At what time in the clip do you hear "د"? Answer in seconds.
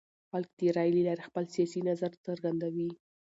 0.57-0.61